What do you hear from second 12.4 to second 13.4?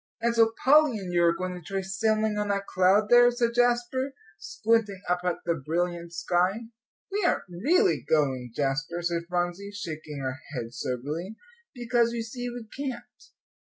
we can't.